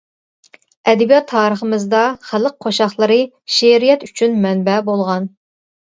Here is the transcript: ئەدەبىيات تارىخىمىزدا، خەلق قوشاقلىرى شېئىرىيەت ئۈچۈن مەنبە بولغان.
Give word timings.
ئەدەبىيات 0.93 1.27
تارىخىمىزدا، 1.31 2.01
خەلق 2.29 2.57
قوشاقلىرى 2.67 3.19
شېئىرىيەت 3.59 4.07
ئۈچۈن 4.09 4.41
مەنبە 4.47 4.79
بولغان. 4.89 5.29